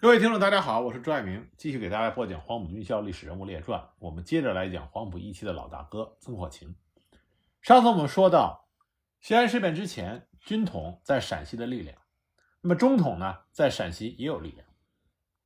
[0.00, 3.80] 各位听众，大家好，我是朱爱明，继续给大家播讲《黄埔军校历史人物列传》。
[3.98, 6.76] 我们接着来讲黄埔一期的老大哥曾国情。
[7.62, 8.68] 上次我们说到，
[9.18, 11.98] 西安事变之前，军统在陕西的力量，
[12.60, 14.64] 那么中统呢，在陕西也有力量。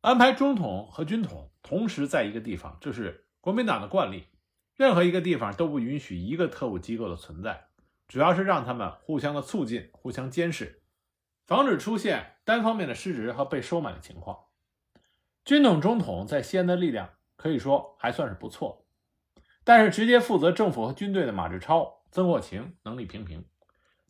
[0.03, 4.27] 安排中统和军统同时在一个地方，这是国民党的惯例。
[4.77, 7.69] 任何一个地方都不允许一个特务机构的存在，
[8.07, 10.82] 主要是让他们互相的促进、互相监视，
[11.47, 14.39] 防止出现单方面的失职和被收买的情况。
[15.45, 18.87] 军统、中统在西安的力量可以说还算是不错，
[19.65, 23.45] 但是直接负责政府和军队的马志超、曾国情能力平平，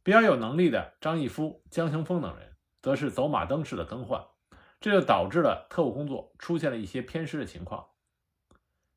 [0.02, 4.22] 比较有能力的张义夫、江雄峰等人则是走马灯式的更换，
[4.80, 7.88] 这就导致了特务工作出现了一些偏失的情况。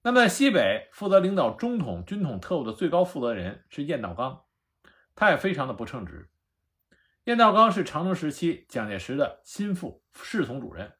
[0.01, 4.43] 那么，在西北负责领导中统、军统特务的最高负责人是燕道刚，
[5.15, 6.29] 他也非常的不称职。
[7.25, 10.93] 燕道刚是长征时期蒋介石的心腹侍从主任，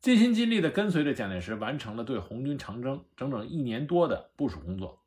[0.00, 5.04] 尽心尽力地跟随着蒋介石完成了对红军长征整整一年多的部署工作，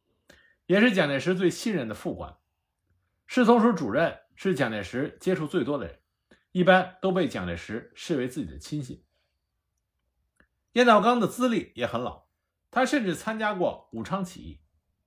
[0.68, 2.38] 也是蒋介石最信任的副官。
[3.26, 6.00] 侍从署主任是蒋介石接触最多的人，
[6.52, 9.04] 一般都被蒋介石视为自己的亲信。
[10.74, 12.26] 燕道刚的资历也很老。
[12.70, 14.60] 他甚至参加过武昌起义，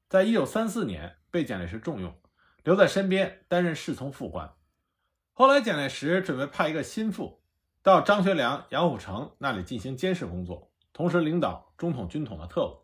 [0.09, 2.21] 在一九三四年被蒋介石重用，
[2.65, 4.53] 留在身边担任侍从副官。
[5.39, 7.41] 后来蒋介石准备派一个心腹
[7.81, 12.83] 到张学良、杨虎城那里进行监视工作，同时领导中统、军统的特务。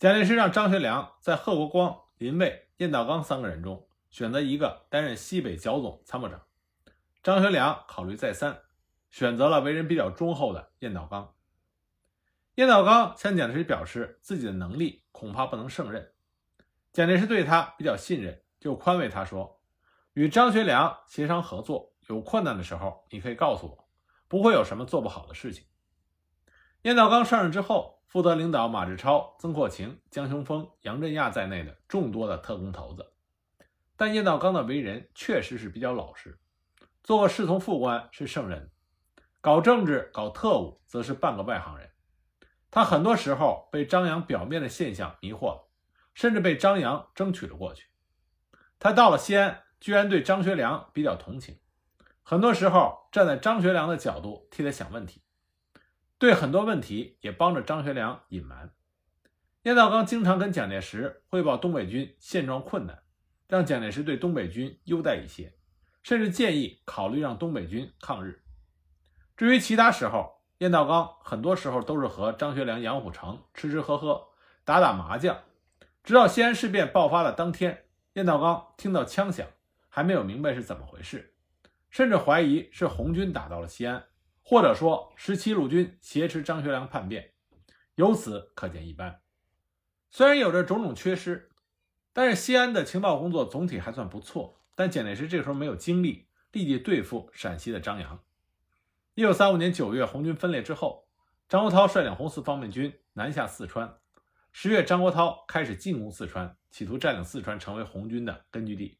[0.00, 6.42] 蒋介石让张学良在贺国光、林蔚、燕道刚三个人中选择一个担任西北剿总参谋长。
[7.22, 8.58] 张学良考虑再三，
[9.12, 11.32] 选择了为人比较忠厚的燕道刚。
[12.56, 16.10] 燕道刚向蒋介石表示自己的能力恐怕不能胜任，
[16.92, 19.60] 蒋介石对他比较信任，就宽慰他说
[20.14, 23.88] ：“与张学良协商合作，有困难的时候你可以告诉我，
[24.28, 25.66] 不会有什么做不好的事情。”
[26.82, 33.12] 燕道刚上任之后，负责领导马志超、曾扩情、江雄峰、杨振亚在内的众多的特工头子，
[33.96, 36.38] 但燕道刚的为人确实是比较老实，
[37.02, 38.70] 做个侍从副官是胜任，
[39.40, 41.88] 搞政治、搞特务则是半个外行人。
[42.70, 45.68] 他很多时候被张扬表面的现象迷惑了，
[46.14, 47.86] 甚至被张扬争取了过去。
[48.78, 51.58] 他到了西安，居然对张学良比较同情，
[52.22, 55.22] 很多时候站在张学良的角度替他想问题，
[56.18, 58.70] 对很多问题也帮着张学良隐瞒。
[59.64, 63.02] 燕道刚经常跟蒋介石汇报东北军现状困难，
[63.48, 65.52] 让蒋介石对东北军优待一些，
[66.04, 68.40] 甚至建议考虑让东北军抗日。
[69.36, 74.28] 至于其他时候，燕道刚很多时候都是和张学良、杨虎城吃吃喝喝、
[74.64, 75.42] 打打麻将，
[76.04, 79.44] 直到西安事变爆发的当天，燕道刚听到枪响，
[79.94, 81.34] 还没有明白是怎么回事，
[81.90, 84.02] 甚至怀疑是红军打到了西安，
[84.42, 87.34] 或者说十七路军挟持张学良叛变，
[87.96, 89.20] 由此可见一斑。
[90.10, 91.50] 虽然有着种种缺失，
[92.14, 94.64] 但是西安的情报工作总体还算不错。
[94.74, 98.18] 但蒋介石这时候没有精力立即对付陕西的张扬。
[99.14, 101.06] 一九三五年九月，红军分裂之后，
[101.50, 103.98] 张国焘率领红四方面军南下四川。
[104.52, 108.98] 十月，张国焘开始进攻四川，企图占领四川成为红军的根据地。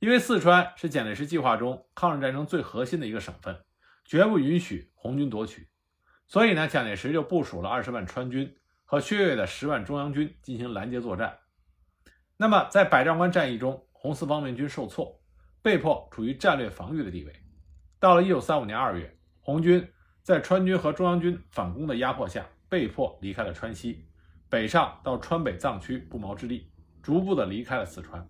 [0.00, 3.64] 因为四川是蒋介石计划中抗日战争最核心的一个省份，
[4.04, 5.68] 绝不允许红军夺取，
[6.26, 11.38] 所以呢，蒋介石就部署了二十万川军和薛岳的十万中央军进行拦截作战。
[12.38, 15.20] 那么，在百丈关战役中，红四方面军受挫，
[15.60, 17.32] 被迫处于战略防御的地位。
[17.98, 19.16] 到了一九三五年二月。
[19.42, 19.90] 红军
[20.22, 24.06] 在川军和中央军反攻的压迫下，被迫离开了川西，
[24.48, 26.70] 北上到川北藏区不毛之地，
[27.02, 28.28] 逐步的离开了四川。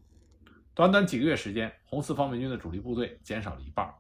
[0.81, 3.95] 短短几个月时间，红四方面军的主力部队减少了一半。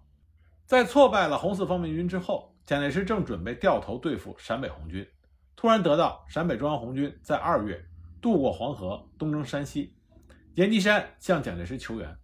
[0.65, 5.07] 在挫败了红四方面军之后，蒋介石正准备掉头对付陕北红军，
[5.55, 7.85] 突然得到陕北中央红军在二月
[8.23, 9.95] 渡过黄河，东征山西，
[10.55, 12.17] 阎锡山向蒋介石求援，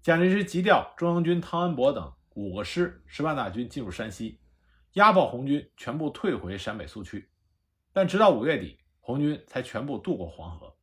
[0.00, 2.12] 蒋介石急调中央军汤恩伯等。
[2.36, 4.38] 五个师、十万大军进入山西，
[4.92, 7.28] 压迫红军全部退回陕北苏区。
[7.92, 10.76] 但直到五月底，红军才全部渡过黄河。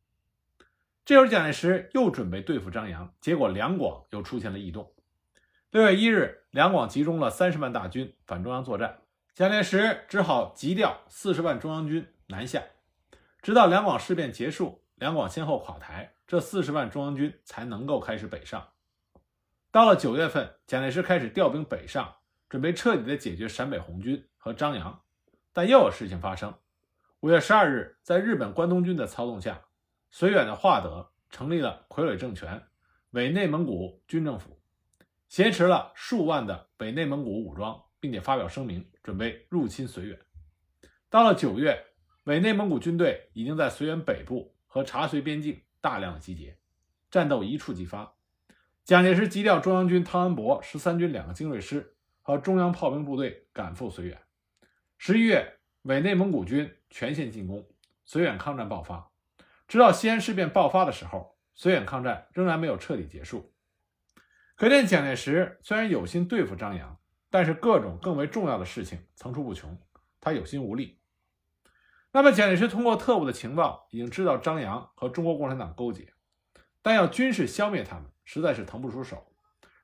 [1.08, 4.92] 这时候，蒋介石又准备对付张扬，结果两广又出现了异动。
[5.70, 8.98] 六月一日，两广集中了三十万大军反中央作战，
[9.32, 12.62] 蒋介石只好急调四十万中央军南下。
[13.40, 18.68] 直到两广事变结束，两广先后垮台，这四十万中央军才能够开始北上。
[19.70, 22.16] 到了九月份，蒋介石开始调兵北上，
[22.50, 25.00] 准备彻底的解决陕北红军和张杨。
[25.54, 26.52] 但又有事情发生。
[27.20, 29.62] 五月十二日，在日本关东军的操纵下，
[30.12, 32.68] 绥远的化德成立了傀儡政权——
[33.12, 34.60] 伪内蒙古军政府，
[35.28, 40.18] 挟持了数万的伪内蒙古武装，并且发表声明，准备入侵绥远。
[41.10, 41.84] 到了九月，
[42.24, 46.58] 伪内蒙古军队已经在绥远北部和察绥边境大量的集结，
[47.10, 48.14] 战斗一触即发。
[48.84, 54.22] 蒋介石急调中央军汤恩伯十三军两个精锐师和中央炮兵部队赶赴绥远。
[54.96, 57.68] 十一月，伪内蒙古军全线进攻，
[58.06, 59.10] 绥远抗战爆发。
[59.68, 63.54] 直到西安事变爆发的时候，绥远抗战仍然没有彻底结束。
[64.56, 66.98] 可见蒋介石虽然有心对付张扬，
[67.30, 69.78] 但是各种更为重要的事情层出不穷，
[70.20, 70.98] 他有心无力。
[72.10, 76.14] 那么，蒋介石通过特务的情报已经知道张扬和中国共产党勾结，
[76.80, 79.30] 但要军事消灭他们实在是腾不出手，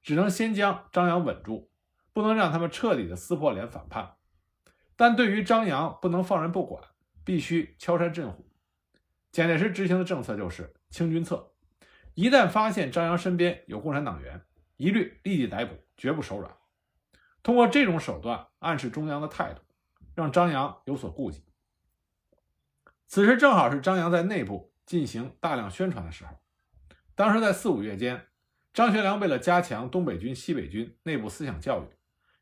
[0.03, 1.71] 只能先将张扬稳住，
[2.15, 4.17] 不能让他们彻底的撕破脸反叛。
[4.97, 6.83] 但对于张扬，不能放任不管，
[7.25, 8.51] 必须敲山震虎。
[9.35, 11.51] 蒋介石执行的政策就是清军策，
[12.15, 14.41] 一旦发现张扬身边有共产党员。
[14.77, 16.53] 一律立即逮捕，绝不手软。
[17.43, 19.61] 通过这种手段暗示中央的态度，
[20.15, 21.45] 让张扬有所顾忌。
[23.09, 26.37] 此时正好是张扬在内部进行大量宣传的时候。
[27.17, 28.27] 当时在四五月间，
[28.73, 31.87] 张学良为了加强东北军、西北军内部思想教育，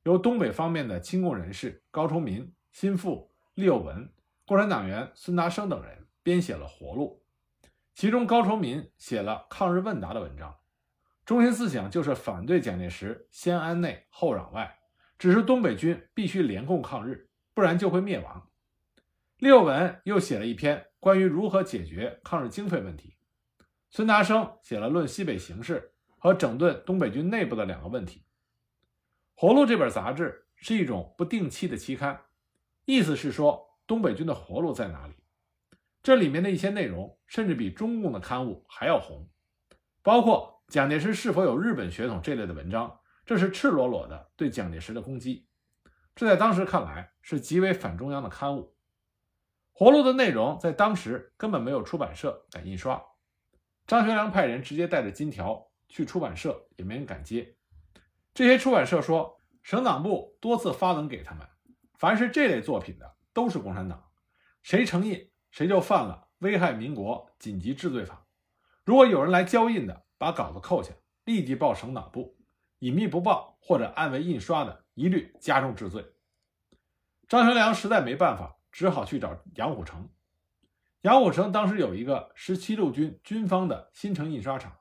[0.03, 4.12] 由东北方面的亲共人士高崇民、心腹、厉幼文、
[4.47, 7.23] 共产党员孙达生等人编写了活路，
[7.95, 10.59] 其中高崇民写了抗日问答的文章。
[11.25, 14.79] 中心思想就是反对蒋介石先安内后攘外，
[15.19, 18.49] 只是东北军必须联共抗日，不然就会灭亡。
[19.39, 23.17] 六文又写了一篇关于如何解决抗日经费问题。
[23.91, 28.25] 孙达生写了论西北形势和整顿东北军内部的两个问题。
[29.35, 32.21] 活路这本杂志是一种不定期的期刊，
[32.85, 35.15] 意思是说东北军的活路在哪里。
[36.03, 39.29] 这里面的一些内容甚至比中共的刊物还要红，
[40.03, 40.53] 包括。
[40.69, 45.47] 蒋介石是否有日本血统这类的文章，这是赤裸裸的对蒋介石的攻击。
[46.15, 48.75] 这在当时看来是极为反中央的刊物。
[49.73, 53.05] 活路的内容在当时根本没有出版社敢印刷。
[53.87, 57.55] 张学良派人直接带着金条去出版社，也没人敢接。
[58.33, 61.47] 这些出版社说，省党部多次发文给他们，
[61.99, 64.03] 凡是这类作品的都是共产党，
[64.63, 68.27] 谁承印谁就犯了危害民国紧急治罪法。
[68.85, 70.93] 如果有人来交印的，把稿子扣下，
[71.25, 72.35] 立即报省党部；
[72.81, 76.05] 隐秘不报或者暗为印刷的，一律加重治罪。
[77.29, 80.09] 张学良实在没办法，只好去找杨虎城。
[81.03, 84.79] 杨虎城当时有一个十七路军军方的新城印刷厂，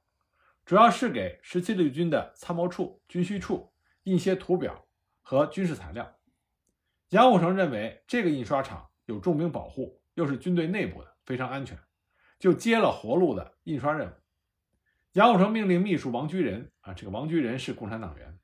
[0.66, 3.74] 主要是给十七路军的参谋处、军需处
[4.04, 4.88] 印些图表
[5.22, 6.16] 和军事材料。
[7.10, 11.78] 杨虎城认为这个印刷厂有重兵保护，又是军队内部的，非常安全，
[12.40, 14.14] 就接了活路的印刷任务。
[15.14, 18.40] 杨虎城命令秘书王居仁啊，这个王居仁是共产党员，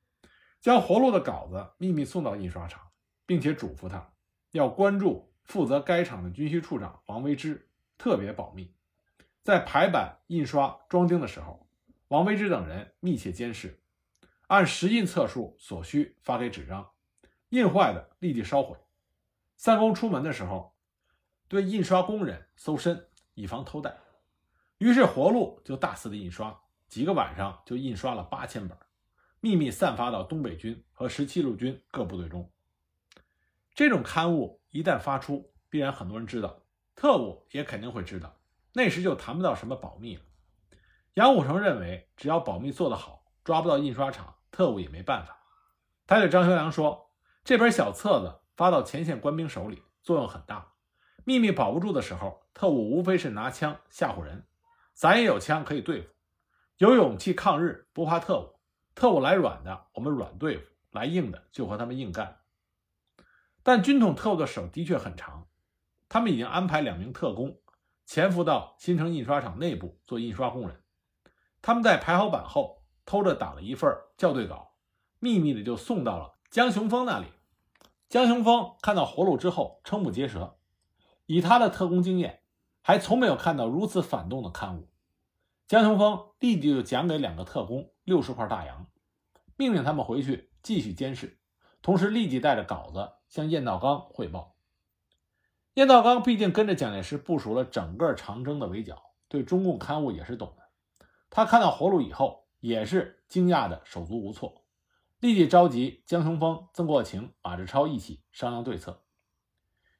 [0.60, 2.88] 将活路的稿子秘密送到印刷厂，
[3.24, 4.12] 并且嘱咐他
[4.50, 8.74] 要关注负责该厂的军需处长王维之，特别保密。
[9.42, 11.66] 在排版、印刷、装订的时候，
[12.08, 13.80] 王维之等人密切监视，
[14.48, 16.90] 按实印册数所需发给纸张，
[17.48, 18.76] 印坏的立即烧毁。
[19.56, 20.74] 三公出门的时候，
[21.48, 23.98] 对印刷工人搜身，以防偷带。
[24.76, 26.56] 于是活路就大肆的印刷，
[26.88, 28.76] 几个晚上就印刷了八千本，
[29.40, 32.48] 秘密散发到东北军和十七路军各部队中。
[33.74, 36.62] 这种刊物一旦发出，必然很多人知道，
[36.94, 38.38] 特务也肯定会知道，
[38.72, 40.22] 那时就谈不到什么保密了。
[41.14, 45.36] 杨虎城认为，只要保密做得好，抓不到印刷厂，特务也没办法。
[46.06, 47.10] 他对张学良说
[47.42, 50.74] ：“这本小册子发到前线官兵手里，作用很大。
[51.28, 54.46] 秘密保不住的时候，特务无非是拿枪吓唬人。”
[54.96, 56.08] 咱也有枪可以对付，
[56.78, 58.58] 有勇气抗日，不怕特务。
[58.94, 62.38] 特务来软的，我们软对付；来硬的，就和他们硬干。
[63.62, 65.48] 但军统特务的手的确很长，
[66.08, 67.60] 他们已经安排两名特工
[68.06, 70.82] 潜伏到新城印刷厂内部做印刷工人。
[71.60, 74.72] 他们在排好版后，偷着打了一份校对稿，
[75.18, 77.26] 秘密的就送到了江雄峰那里。
[78.08, 80.57] 江雄峰看到活路之后，瞠目结舌，
[81.28, 82.42] 以他的特工经验。
[82.80, 84.88] 还从没有看到如此反动的刊物，
[85.66, 88.86] 江雄峰立即就奖给两个特工六十块大洋，
[89.56, 91.38] 命令他们回去继续监视，
[91.82, 94.56] 同时立即带着稿子向燕道刚汇报。
[95.74, 100.62] 燕道刚毕竟跟着蒋介石部署了整个长征的围剿，对中共刊物也是懂的。
[101.28, 104.64] 他看到活路以后，也是惊讶的手足无措，
[105.20, 109.02] 立即召集江雄峰、曾国情、马志超一起商量对策。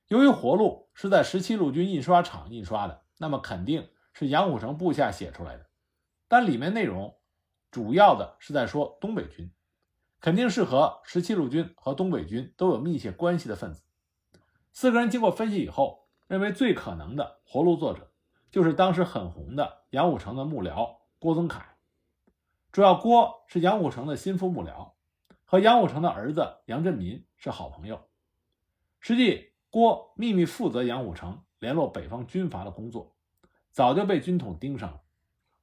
[0.08, 5.66] 由于活路是在十七路军印刷厂印刷的，那么肯定是杨虎城部下写出来的，
[6.26, 7.18] 但里面内容
[7.70, 9.52] 主要的是在说东北军，
[10.18, 13.82] 肯定是和十七路军和东北军都有密切关系的分子。
[14.72, 18.10] 四个人经过分析以后，认为最可能的活路作者
[18.50, 21.76] 就是当时很红的杨虎城的幕僚郭增凯。
[22.72, 24.92] 主要郭是杨虎城的心腹幕僚，
[25.44, 28.08] 和杨虎城的儿子杨振民是好朋友。
[29.00, 33.16] 实际，郭秘密负责杨虎城联络北方军阀的工作，
[33.70, 35.02] 早就被军统盯上了。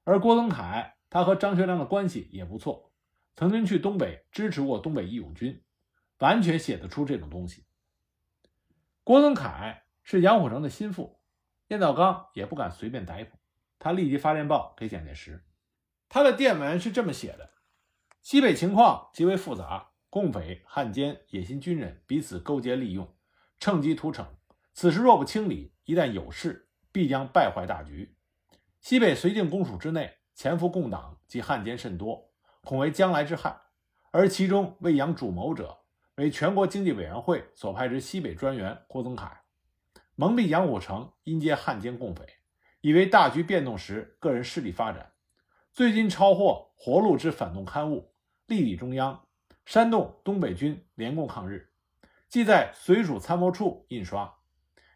[0.04, 2.92] 而郭增凯，他和张学良的关系也不错，
[3.36, 5.64] 曾经去东北支持过东北义勇军，
[6.20, 7.66] 完全写得出这种东西。
[9.04, 11.20] 郭增凯是杨虎城的心腹，
[11.70, 13.38] 燕道刚也不敢随便逮捕，
[13.80, 15.44] 他立即发电报给蒋介石。
[16.08, 17.54] 他的电文是这么写的：
[18.22, 23.15] 西北情况极为复杂，共匪、汉奸、野心军人彼此勾结利用，
[23.60, 24.26] 趁机屠城。
[24.74, 28.16] 此时若不清理，一旦有事，必将败坏大局。
[28.82, 32.32] 西北绥靖公署之内，潜伏共党及汉奸甚多，
[32.64, 33.60] 恐为将来之害。
[34.12, 35.80] 而其中未扬主谋者。
[36.16, 39.42] 为全国经济委员会所派之西北专员郭增凯，
[40.16, 42.26] 蒙蔽杨虎城因接汉奸共匪，
[42.80, 45.12] 以为大局变动时个人势力发展。
[45.74, 48.14] 最近抄获活路之反动刊物，
[48.48, 49.28] 力抵中央，
[49.66, 51.70] 煽动东北军联共抗日，
[52.28, 54.36] 即在绥署参谋处印刷。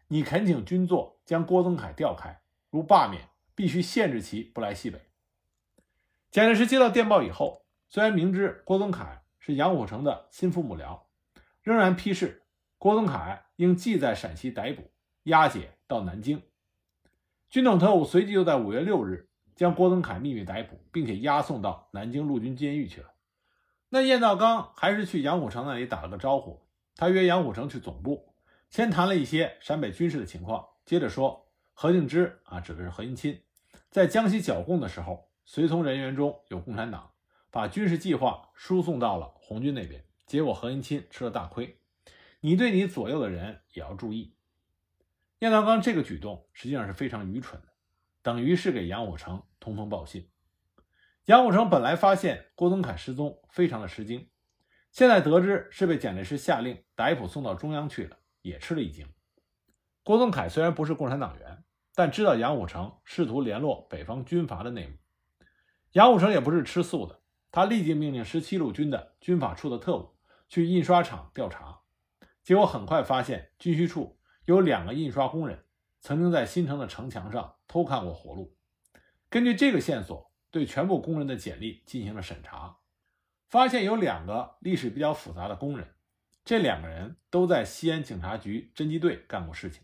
[0.08, 5.00] 你恳请军座将郭增凯调开，如罢免，必须限制其不来西北。
[6.30, 11.00] 蒋介石接到电报以后，虽然明知郭增凯是杨虎城的心腹幕僚。
[11.62, 12.46] 仍然批示
[12.78, 14.90] 郭增凯应即在陕西逮捕
[15.24, 16.42] 押解到南京。
[17.50, 23.12] 军统特务随即就在五月六日将郭增凯秘密逮捕，并且押送到南京陆军监狱去了。
[23.90, 28.34] 那燕道刚还是去杨虎城那里打了个招呼，他约杨虎城去总部，
[28.68, 33.42] 先谈了一些陕北军事的情况，接着说何敬之啊，指的是何应钦，
[33.90, 37.12] 在江西剿共的时候，随从人员中有共产党，
[37.50, 40.04] 把军事计划输送到了红军那边。
[40.26, 41.80] 结果何应钦吃了大亏，
[42.40, 44.36] 你对你左右的人也要注意。
[45.40, 47.68] 燕道刚这个举动实际上是非常愚蠢的，
[48.22, 50.30] 等于是给杨虎城通风报信。
[51.24, 54.28] 杨虎城本来发现郭增凯失踪，非常的吃惊，
[54.90, 59.06] 现在得知是被蒋介石下令逮捕送到中央去了，也吃了一惊。
[60.02, 61.62] 郭宗凯虽然不是共产党员，
[61.94, 64.94] 但知道杨虎城试图联络北方军阀的内幕。
[65.92, 67.20] 杨虎城也不是吃素的，
[67.52, 70.14] 他立即命令十七路军的军法处的特务。
[70.48, 71.82] 去印刷厂调查，
[72.42, 75.64] 结果很快发现军需处有两个印刷工人
[76.00, 78.56] 曾经在新城的城墙上偷看过活路。
[79.28, 82.78] 根据这个线索，对全部工人的简历进行了审查，
[83.50, 85.88] 发现有两个历史比较复杂的工人，
[86.44, 89.82] 这两个人都在西安警察局侦缉队干过事情，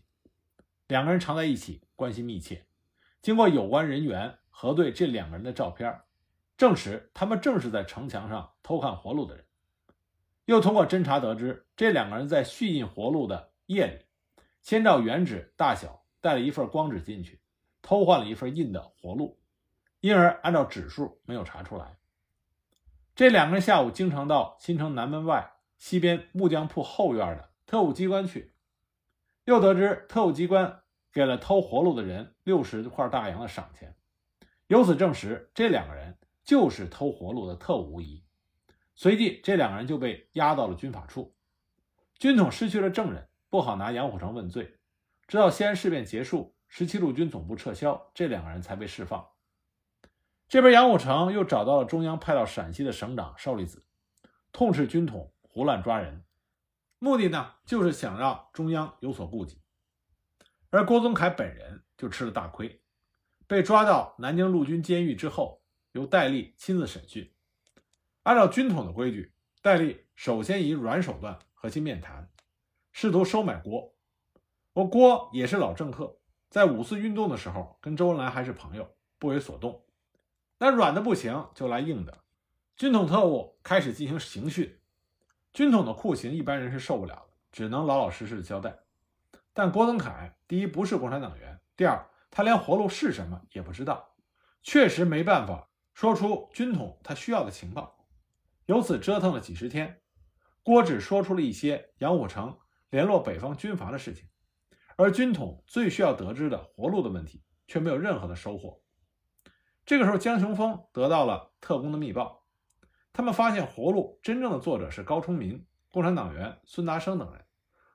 [0.87, 2.65] 两个人常在一起，关系密切。
[3.21, 5.99] 经过有关人员核对这两个人的照片，
[6.55, 9.43] 证实他们正是在城墙上偷看活路的人。
[10.45, 14.05] 又通过侦查得知，这两个人在续印活路的夜里，
[14.61, 17.41] 先照原纸大小带了一份光纸进去，
[17.81, 19.37] 偷换了一份印的活路，
[19.99, 21.97] 因而按照指数没有查出来。
[23.17, 28.53] 这两个人下午经常到新城南门外西边木匠铺后院的特务机关去，
[29.45, 30.81] 又得知特务机关
[31.11, 33.95] 给了偷活路的人六十块大洋的赏钱，
[34.67, 38.23] 由此证实这两个人就是偷活路的特务无疑。
[38.93, 41.35] 随即，这两个人就被押到了军法处。
[42.19, 44.77] 军统失去了证人，不好拿杨虎城问罪。
[45.27, 49.27] 直到西安事变结束，十七路军总部撤销，这两个人才被释放。
[50.49, 53.83] 这边杨虎城又找到了中央派到陕西的省长邵力子，
[54.53, 56.23] 痛斥军统胡乱抓人，
[56.99, 59.61] 目的呢就是想让中央有所顾忌。
[60.69, 62.81] 而郭宗凯本人就吃了大亏，
[63.45, 65.61] 被抓到南京陆军监狱之后，
[65.91, 67.33] 由戴笠亲自审讯。
[68.23, 72.29] 按照军统的规矩，戴笠首先以软手段和其面谈，
[72.93, 73.93] 试图收买郭。
[74.71, 79.83] 我郭也是老政客，在五四运动的时候跟周恩来还是朋友，不为所动。
[80.59, 82.17] 那软的不行，就来硬的。
[82.75, 84.79] 军统特务开始进行刑讯，
[85.53, 88.77] 军统的酷刑一般人是受不了的，只能老老实实的交代。
[89.53, 94.15] 但郭增凯第一不是共产党员，第二他连活路是什么也不知道，
[94.61, 98.05] 确实没办法说出军统他需要的情报。
[98.65, 100.01] 由此折腾了几十天，
[100.61, 102.57] 郭只说出了一些杨虎城
[102.89, 104.27] 联络北方军阀的事情，
[104.95, 108.81] 而军统最需要得知的活路的问题却没有任何的收获。
[109.87, 112.43] 这个时候，江雄峰得到了特工的密报，
[113.13, 117.45] 他们发现活路真正的作者是高崇民、共产党员孙达生等人，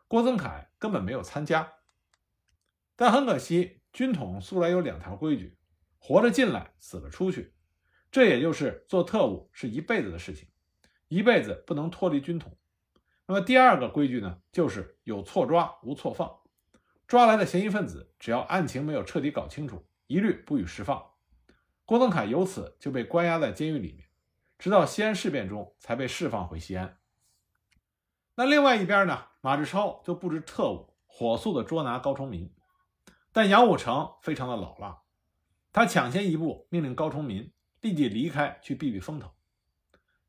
[0.08, 1.70] 郭增凯根本没有参加。
[2.96, 5.58] 但很可惜，军统素来有两条规矩：
[5.98, 7.52] 活着进来，死了出去。
[8.10, 10.48] 这也就是做特务是一辈子的事情。
[11.08, 12.56] 一辈子不能脱离军统。
[13.26, 16.40] 那么第二个规矩呢，就是有错抓无错放，
[17.06, 21.11] 抓来的嫌疑分子只要案情没有彻底搞清楚，一律不予释放。
[21.92, 24.08] 郭增凯由此就被关押在监狱里面，
[24.58, 26.98] 直到西安事变中才被释放回西安。
[28.34, 32.50] 那另外一边呢，马志超就布置特务，火速的捉拿高崇民。
[33.30, 35.02] 但杨虎城非常的老辣，
[35.70, 39.30] 他抢先一步命令高崇民立即离开去避避风头。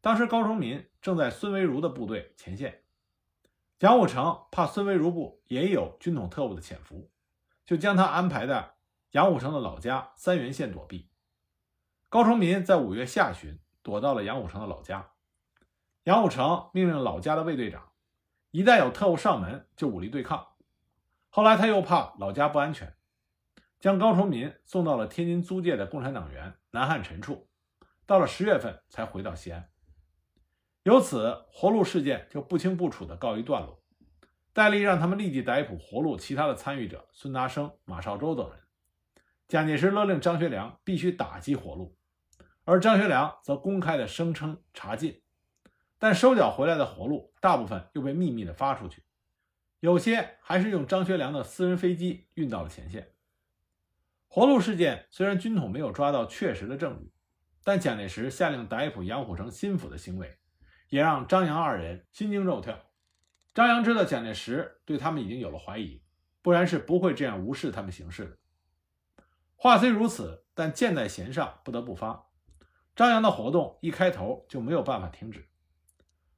[0.02, 2.84] 当时高崇民正在孙维如的部队前线，
[3.80, 7.10] 杨虎城怕孙维如部也有军统特务的潜伏，
[7.66, 8.74] 就将他安排在
[9.12, 11.08] 杨虎城的老家三原县躲避。
[12.14, 15.14] 高崇民在五月下旬躲到了杨虎城的老家，
[16.04, 17.90] 杨虎城命令老家的卫队长。
[18.52, 20.50] 一旦有特务上门，就武力对抗。
[21.32, 22.96] 后来他又怕老家不安全，
[23.80, 27.50] 将高崇民送到了天津租界的共产党员南汉臣处。
[28.06, 29.68] 到了十月份才回到西安。
[30.84, 33.82] 由此，活路事件就不清不楚地告一段落。
[34.54, 38.60] 戴笠让他们立即逮捕活路其他的参与者孙达生、马绍周等人。
[39.48, 41.98] 蒋介石勒令张学良必须打击活路，
[42.66, 45.22] 而张学良则公开地声称查禁。
[46.00, 49.04] 但收缴回来的活路，大部分又被秘密的发出去，
[49.80, 53.14] 有些还是用张学良的私人飞机运到了前线。
[54.28, 57.12] 活路事件虽然军统没有抓到确实的证据，
[57.64, 60.38] 但蒋介石下令逮捕杨虎城心腹的行为，
[60.90, 62.78] 也让张杨二人心惊肉跳。
[63.54, 66.02] 张杨知道蒋介石对他们已经有了怀疑，
[66.42, 68.38] 不然是不会这样无视他们行事的。
[69.56, 72.26] 话虽如此，但箭在弦上，不得不发。
[72.96, 75.48] 张杨的活动一开头就没有办法停止。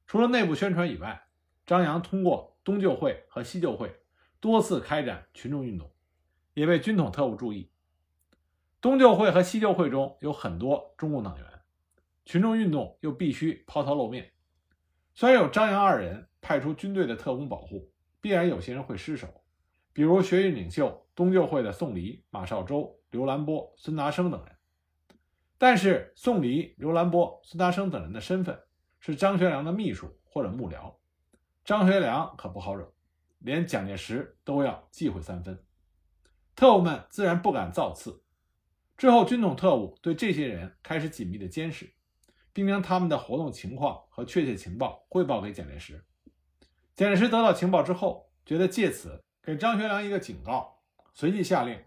[0.06, 1.26] 除了内部宣传以外，
[1.66, 3.94] 张扬通过东救会和西救会
[4.40, 5.92] 多次开展群众运动，
[6.54, 7.70] 也被军统特务注意。
[8.80, 11.46] 东救会和西救会中有很多中共党员，
[12.24, 14.32] 群众运动又必须抛头露面。
[15.14, 19.28] 虽然有张扬二人派出军队的特工保护，必然有些人会失手，
[19.92, 24.55] 比如学运领袖东救会的宋黎、马绍周、刘兰波、孙达生等人。
[25.58, 28.60] 但是宋黎、刘兰波、孙达生等人的身份。
[28.98, 30.92] 是张学良的秘书或者幕僚，
[31.64, 32.92] 张学良可不好惹，
[33.38, 35.62] 连蒋介石都要忌讳三分。
[36.56, 38.24] 特务们自然不敢造次。
[38.96, 41.94] 之后，军统特务对这些人开始紧密的监视，
[42.52, 46.04] 并将他们的活动情况和确切情报汇报给蒋介石。
[46.96, 50.80] 蒋介石得到情报之后，觉得借此给张学良一个警告，
[51.12, 51.80] 随即下令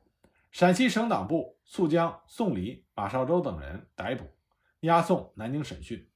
[0.52, 4.26] 陕西省党部速将宋黎、马绍周等人逮捕，
[4.80, 6.10] 押送南京审讯。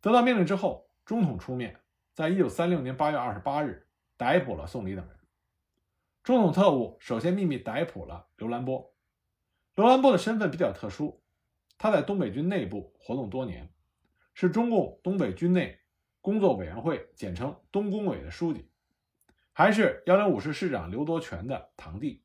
[0.00, 1.82] 得到命令之后，中统出面，
[2.14, 5.18] 在一九三六年八月二十八日逮捕了宋黎等人。
[6.22, 8.96] 中统特务首先秘密逮捕了刘兰波。
[9.74, 11.22] 刘兰波的身份比较特殊，
[11.76, 13.70] 他在东北军内部活动多年，
[14.32, 15.78] 是中共东北军内
[16.22, 18.70] 工作委员会（简称东工委）的书记，
[19.52, 22.24] 还是幺零五师师长刘多荃的堂弟，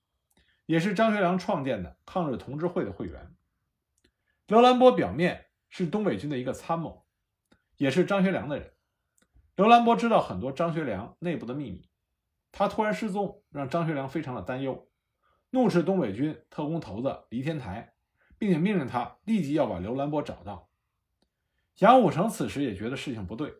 [0.70, 3.36] 也是张学良创建的抗日同志会的会员。
[4.46, 7.08] 刘兰波表面是东北军的一个参谋。
[7.78, 8.74] 也是张学良的人，
[9.56, 11.90] 刘兰波知道很多张学良内部的秘密，
[12.52, 14.88] 他突然失踪，让张学良非常的担忧，
[15.50, 17.94] 怒斥东北军特工头子黎天台，
[18.38, 20.70] 并且命令他立即要把刘兰波找到。
[21.80, 23.56] 杨虎城此时也觉得事情不对，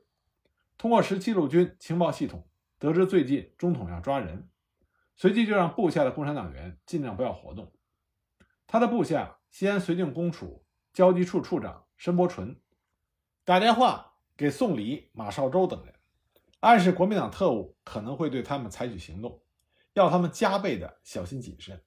[0.78, 4.48] 通过十七路军情报系统得知最近中统要抓人，
[5.20, 7.72] 随即就让部下的共产党员尽量不要活动。
[8.66, 12.60] 他的部下西安绥靖公署交际处处长申伯纯
[13.44, 14.06] 打电话。
[14.38, 15.94] 给宋黎、马绍周等人
[16.62, 19.44] 暗示，国民党特务可能会对他们采取行动，
[19.92, 21.84] 要他们加倍的小心谨慎。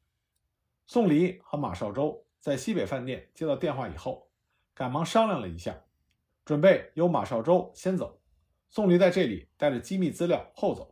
[0.87, 4.31] 宋黎和马绍周在西北饭店接到电话以后，
[4.75, 5.83] 赶忙商量了一下，
[6.45, 8.21] 准备由马绍周先走，
[8.69, 10.92] 宋黎在这里带着机密资料后走，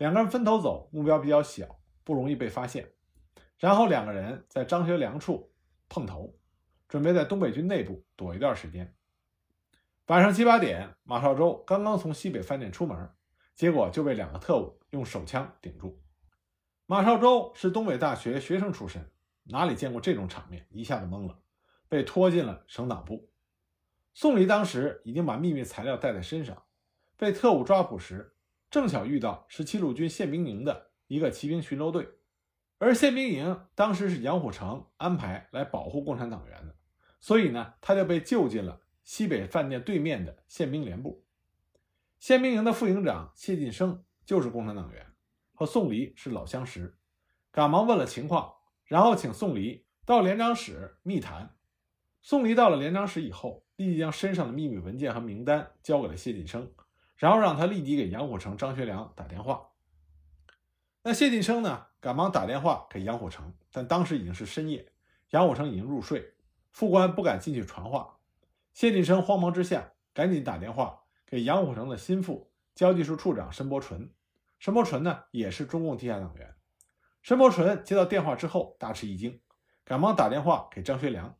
[0.00, 2.90] 两个人分头走，目标比较小，不容易被发现。
[3.58, 5.52] 然后两个人在张学良处
[5.90, 6.34] 碰头，
[6.88, 8.96] 准备在东北军内部躲一段时间。
[10.06, 13.10] 晚上七八点，马绍周刚刚从西北饭店出门，
[13.54, 16.00] 结果就被两个特务用手枪顶住。
[16.86, 19.06] 马绍周是东北大学学生出身，
[19.44, 21.38] 哪里见过这种场面，一下子懵了，
[21.90, 23.30] 被拖进了省党部。
[24.14, 26.62] 宋黎当时已经把秘密材料带在身上，
[27.18, 28.34] 被特务抓捕时，
[28.70, 32.08] 正巧遇到十七路军宪兵营的一个骑兵巡逻队，
[32.78, 36.76] 而宪兵营当时是杨虎城安排来保护共产党员的，
[37.18, 38.80] 所以呢，他就被救进了。
[39.02, 41.24] 西北饭店对面的宪兵连部，
[42.20, 45.04] 宪兵营的副营长谢晋生就是共产党员，
[45.52, 46.96] 和宋黎是老相识，
[47.50, 48.54] 赶忙问了情况，
[48.84, 51.56] 然后请宋黎到连长室密谈。
[52.22, 56.70] 宋黎到了连长室以后，立即将身上的秘密文件和名单交给了谢晋生，
[57.20, 59.68] 然后让他立即给杨虎城、张学良打电话。
[61.02, 64.90] 那谢晋生呢，赶忙打电话给杨虎城，但当时已经是深夜，
[65.28, 66.32] 杨虎城已经入睡，
[66.70, 68.16] 副官不敢进去传话。
[68.72, 74.10] 谢晋生慌忙之下，赶紧打电话给杨虎城的心腹交际处处长申伯纯。
[74.58, 76.54] 申伯纯呢，也是中共地下党员。
[77.20, 79.38] 申伯纯接到电话之后大吃一惊，
[79.84, 81.36] 赶忙打电话给张学良。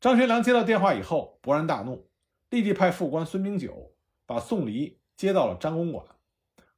[0.00, 2.10] 张学良接到电话以后勃然大怒，
[2.50, 3.94] 立即派副官孙明九
[4.28, 6.06] 把宋黎接到了张公馆，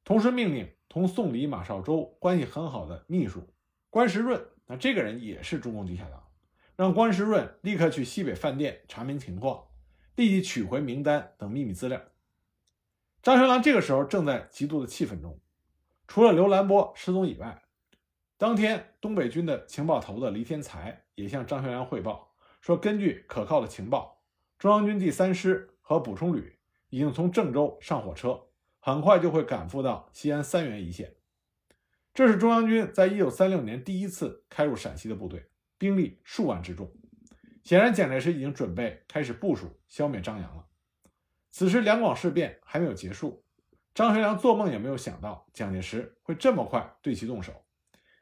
[0.04, 0.72] 同时命令。
[0.92, 3.48] 同宋理、马绍周关系很好的秘书
[3.90, 6.20] 关时润，那这个人也是中共地下党，
[6.74, 9.68] 让关时润立刻去西北饭店查明情况，
[10.16, 12.02] 立即取回名单等秘密资料。
[13.22, 15.38] 张学良这个时候正在极度的气愤中，
[16.08, 17.62] 除了刘兰波失踪以外，
[18.36, 24.20] 当天东北军的情报头子黎天才也向张学良汇报说，根据可靠的情报，
[24.58, 26.58] 中央军第三师和补充旅
[26.90, 28.48] 已经从郑州上火车。
[28.82, 31.14] 很快就会赶赴到西安三原一线。
[32.14, 36.90] 这是中央军在一九三六年第一次开入陕西的部队，兵力数万之众。
[37.62, 40.66] 显然，蒋介石已经准备开始部署消灭张杨了。
[41.50, 43.44] 此时，两广事变还没有结束，
[43.94, 47.52] 张学良做梦也没有想到蒋介石会这么快对其动手。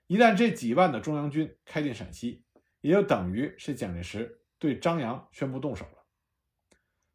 [0.08, 2.42] 一旦这几万的中央军开进陕西，
[2.80, 5.97] 也就等于是蒋介石对张杨宣布动手了。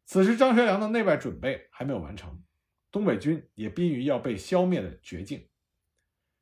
[0.04, 2.42] 此时，张学良的内外准备还没有完成。
[2.92, 5.48] 东北军也濒于要被消灭的绝境。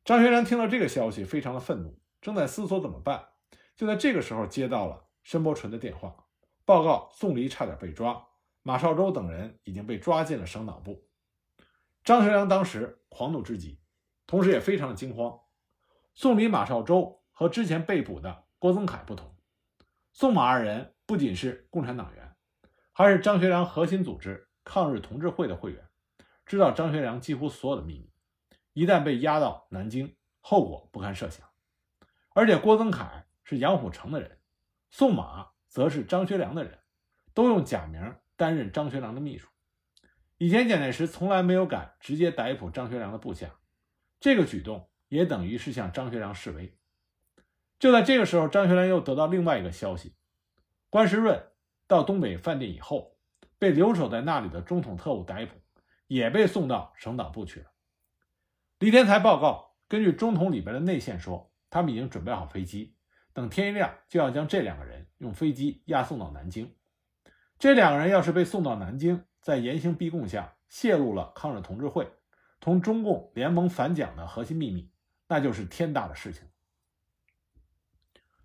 [0.05, 3.29] 张学良听到这个消息，非常的愤怒，正在思索怎么办。
[3.77, 6.27] 就在这个时候，接到了申伯纯的电话，
[6.65, 8.29] 报告宋黎差点被抓，
[8.63, 11.09] 马绍周等人已经被抓进了省党部。
[12.05, 13.81] 张学良当时狂怒之极，
[14.27, 15.39] 同时也非常的惊慌。
[16.15, 19.35] 宋黎、马绍周和之前被捕的郭增凯不同，
[20.13, 22.22] 宋马二人不仅是共产党员，
[22.93, 25.89] 还是张学良核心组织抗日同志会的会员。
[26.45, 28.11] 知道张学良几乎所有的秘密，
[28.73, 31.49] 一旦被押到南京，后果不堪设想。
[32.35, 34.39] 而且郭增凯是杨虎城的人，
[34.91, 36.81] 宋马则是张学良的人，
[37.33, 39.49] 都用假名担任张学良的秘书。
[40.39, 43.59] 以前蒋介石从来没有敢直接逮捕张学良的部下，
[44.19, 46.77] 这个举动也等于是向张学良示威。
[47.79, 50.17] 就在这个时候，张学良又得到另外一个消息：
[50.91, 51.52] 关时润
[51.93, 53.17] 到东北饭店以后，
[53.59, 55.61] 被留守在那里的中统特务逮捕。
[56.09, 57.73] 也被送到省党部去了。
[58.81, 62.95] 李天才报告，根据中统里边的内线说，他们已经准备好飞机，
[63.33, 66.77] 等天一亮就要将这两个人用飞机押送到南京。
[67.59, 72.13] 这两个人要是被送到南京，在严刑逼供下泄露了抗日同志会
[72.61, 74.93] 同中共联盟反蒋的核心秘密，
[75.29, 76.47] 那就是天大的事情。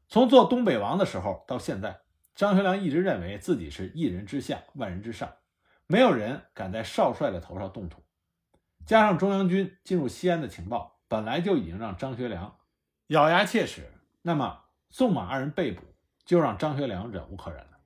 [0.07, 1.99] 从做东北王的时候到现在，
[2.38, 5.28] 张学良一直认为自己是一人之下，万人之上。
[5.88, 8.04] 没有人敢在少帅的头上动土，
[8.86, 12.56] 加上中央军进入西安的情报，本来就已经让张学良
[13.08, 13.91] 咬牙切齿。
[14.21, 15.82] 那么宋马二人被捕，
[16.26, 17.80] 就让张学良忍无可忍了。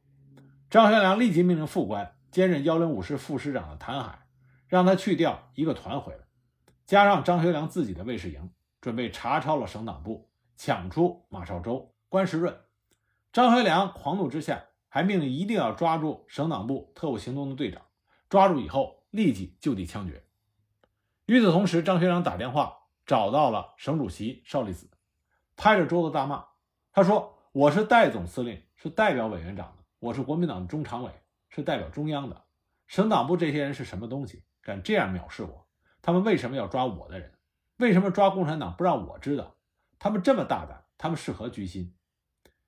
[0.70, 4.28] 张学良立即命令副官兼任幺零五师副师长的谭海，
[4.68, 6.26] 让他去调一个团回来，
[6.86, 12.54] 加上张学良自己的卫士营，准备查抄了省党部，抢出马绍周、关时润。
[13.34, 17.82] 张学良狂怒之下，还命令一定要抓住省党部特务行动的队长。
[18.28, 20.26] 抓住以后，立即就地枪决。
[21.28, 24.89] 与此同时，张学良打电话找到了省主席邵力子，
[25.56, 26.46] 拍着桌子大骂
[26.91, 31.12] ：“他说我是代总司令，是代表委员长的；我是国民党的中常委，
[31.50, 32.44] 是代表中央的。
[32.88, 34.44] 省党部这些人是什么东西？
[34.62, 35.67] 敢这样藐视我？
[36.02, 37.32] 他们为什么要抓我的人？
[37.78, 39.56] 为什么抓共产党不让我知道？
[40.00, 41.96] 他们这么大胆，他们是何居心？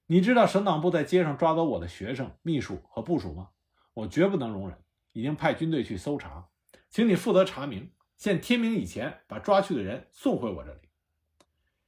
[0.05, 3.49] 你知道省党部在街上抓走我的学生、秘书和部属吗？
[3.93, 4.77] 我绝不能容忍。”
[5.13, 6.49] 已经派军队去搜查，
[6.89, 10.79] 请你负责查明，限天明以前把抓去的人送回我这里。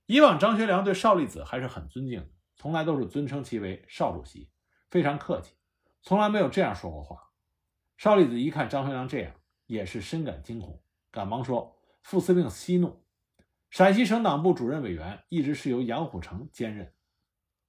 [0.06, 4.52] 以往张学良对邵力子还是很尊敬的，从来都是尊称其为邵主席，
[4.92, 5.56] 非常客气，
[6.04, 7.32] 从来没有这样说过话。
[7.98, 9.34] 邵力子一看张学良这样，
[9.66, 13.04] 也是深感惊恐，赶忙说：“副司令息怒，
[13.72, 16.94] 陕西省党部主任委员一直是由杨虎城兼任，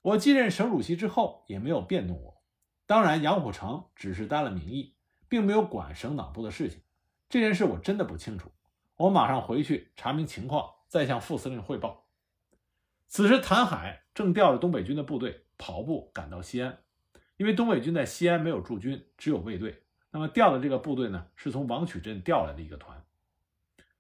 [0.07, 2.43] 我继任省主席之后也没有变动过。
[2.87, 4.95] 当然，杨虎城只是担了名义。”
[5.29, 6.81] 并没有管省党部的事情，
[7.29, 8.53] 这件事我真的不清楚。
[8.95, 12.07] 我马上回去查明情况，再向副司令汇报。
[13.09, 16.79] 此时，谭海正调着东北军的部队跑步赶到西安，
[17.39, 19.83] 因为东北军在西安没有驻军，只有卫队。
[20.13, 23.05] 那么调的这个部队呢，是从王曲镇调来的一个团。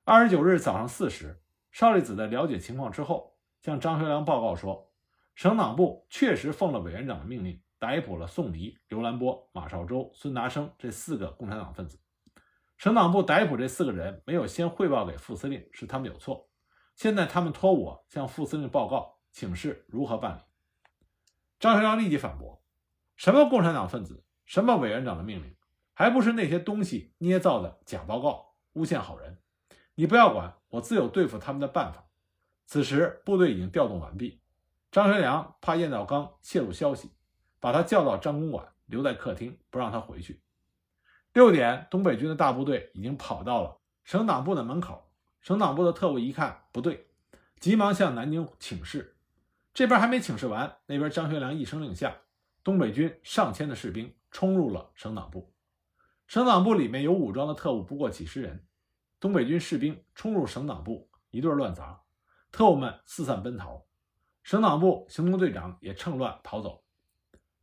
[0.05, 1.42] 二十九日早上四时，
[1.73, 4.86] 邵力子在了解情况之后，向张学良报告说，
[5.37, 12.01] 省党部确实奉了委员长的命令，逮捕了宋黎、刘兰波、马绍周、孙达生这四个共产党分子。
[12.79, 16.49] 省党部逮捕这四个人，没有先汇报给副司令，是他们有错。
[16.94, 20.40] 现在他们托我向副司令报告，请示如何办理。
[21.61, 22.64] 张学良立即反驳
[23.14, 25.55] ：“什么共产党分子，什么委员长的命令，
[25.92, 29.37] 还不是那些东西捏造的假报告，诬陷好人？
[29.96, 32.07] 你不要管，我自有对付他们的办法。”
[32.64, 34.40] 此时部队已经调动完毕。
[34.97, 37.11] 张学良怕燕道刚泄露消息，
[37.61, 40.41] 把他叫到张公馆，留在客厅，不让他回去。
[41.35, 45.13] 六点，东北军的大部队已经跑到了省党部的门口。
[45.43, 47.09] 省党部的特务一看不对，
[47.61, 49.19] 急忙向南京请示。
[49.75, 52.17] 这边还没请示完，那边张学良一声令下，
[52.65, 55.53] 东北军上千的士兵冲入了省党部。
[56.27, 58.67] 省党部里面有武装的特务不过几十人，
[59.21, 62.01] 东北军士兵冲入省党部，一顿乱砸，
[62.51, 63.85] 特务们四散奔逃。
[64.47, 66.85] 省党部行动队长也趁乱逃走。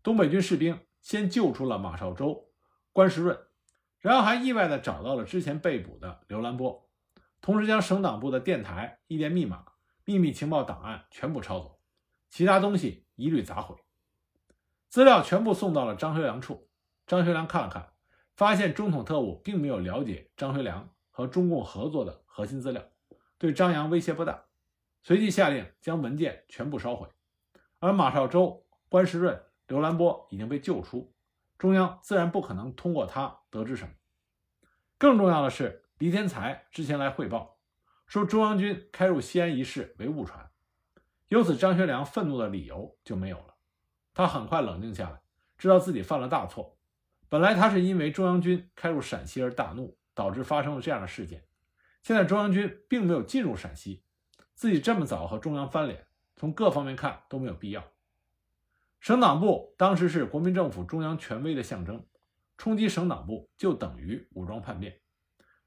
[0.04, 2.50] 东北军士兵先救出了马绍周、
[2.91, 3.39] 关时润。
[4.00, 6.89] 然后还意外地找到了之前被捕的刘兰波，
[7.39, 9.63] 同时将省党部的电台、一电密码、
[10.04, 11.80] 秘密情报档案全部抄走，
[12.30, 13.78] 其他东西一律砸毁。
[14.89, 16.67] 资料全部送到了张学良处。
[17.08, 17.93] 张学良看了看，
[18.36, 22.84] 发现中统特务并没有了解张学良和中共合作的核心资料，
[23.38, 24.43] 对张扬威胁不大，
[25.03, 27.07] 随即下令将文件全部烧毁。
[27.79, 31.13] 而马绍周、关时润、刘兰波已经被救出。
[31.57, 33.93] 中央自然不可能通过他得知什么。
[34.97, 37.57] 更重要的是，黎天才之前来汇报，
[38.07, 40.49] 说中央军开入西安一事为误传，
[41.27, 43.55] 由此张学良愤怒的理由就没有了。
[44.13, 45.21] 他很快冷静下来，
[45.57, 46.77] 知道自己犯了大错。
[47.29, 51.45] 本来他是因为中央军开入陕西而大怒，导致发生了这样的事件。
[52.01, 54.03] 现在中央军并没有进入陕西，
[54.63, 56.06] 自己这么早和中央翻脸，
[56.38, 57.84] 从各方面看都没有必要。
[59.02, 62.06] 省党部当时是国民政府中央权威的象征，
[62.58, 65.02] 冲击省党部就等于武装叛变。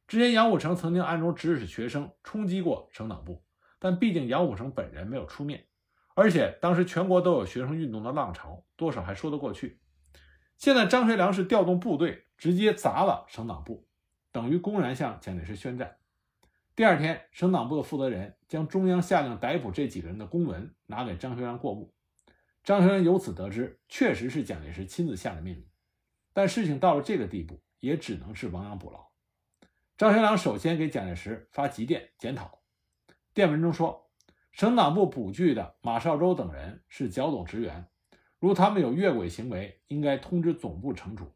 [0.09, 3.45] 之前杨虎城曾经暗中指使学生冲击过省党部，
[3.79, 5.67] 但毕竟杨虎城本人没有出面，
[6.15, 9.79] 而且当时全国都有学生运动的浪潮，多少还说得过去。
[10.57, 13.87] 现在张学良是调动部队直接砸了省党部，
[14.33, 15.99] 等于公然向蒋介石宣战。
[16.77, 21.95] 第二天，省党部的负责人将中央下令逮捕这几个人的公文拿给张学良过目。
[22.62, 25.67] 张学良由此得知，确实是蒋介石亲自下的命令，
[26.35, 29.09] 但事情到了这个地步，也只能是亡羊补牢。
[29.97, 32.61] 张学良首先给蒋介石发急电检讨，
[33.33, 34.11] 电文中说，
[34.53, 37.87] 省党部捕具的马绍周等人是剿总职员，
[38.39, 41.33] 如他们有越轨行为，应该通知总部惩处。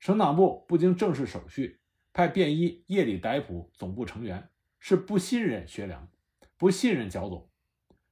[0.00, 1.78] 省党部不经正式手续，
[2.12, 4.48] 派便衣夜里逮捕总部成员，
[4.84, 6.08] 是不信任学良，
[6.56, 7.48] 不信任剿总。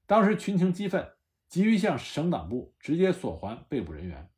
[0.07, 1.11] 当时群情激愤。
[1.49, 4.31] 急于向省党部直接索还被捕人员，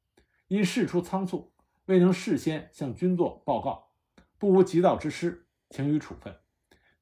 [0.49, 1.53] 因事出仓促，
[1.85, 3.91] 未能事先向军座报告，
[4.39, 6.35] 不无急躁之失，请予处分。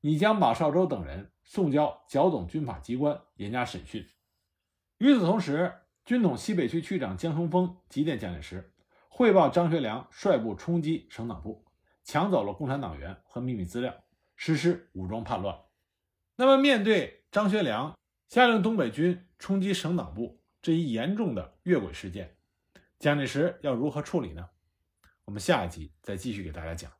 [0.01, 4.05] 你将马绍周等人送交剿总军法机关严加审讯。
[4.99, 5.73] 与此同时，
[6.05, 8.73] 军统西北区区长江冲锋急电蒋介石，
[9.09, 11.65] 汇报张学良率部冲击省党部，
[12.03, 13.95] 抢走了共产党员和秘密资料，
[14.43, 15.55] 实施武装叛乱。
[16.37, 17.95] 那么，面对张学良
[18.27, 19.27] 下令东北军。
[19.39, 22.37] 冲击省党部这一严重的越轨事件，
[22.99, 24.51] 蒋介石要如何处理呢？
[25.25, 27.00] 我们下一集再继续给大家讲。